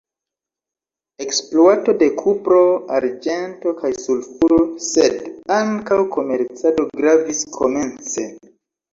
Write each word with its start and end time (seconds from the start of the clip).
Ekspluato 1.23 1.93
de 2.01 2.05
kupro, 2.21 2.61
arĝento 2.99 3.73
kaj 3.81 3.91
sulfuro 4.05 4.57
sed 4.85 5.19
ankaŭ 5.57 5.99
komercado 6.15 6.87
gravis 7.03 7.43
komence. 7.59 8.25